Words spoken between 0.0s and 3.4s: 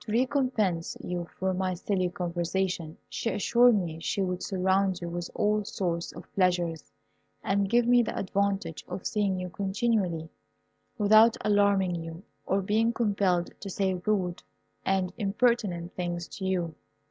To recompense you for my silly conversation, she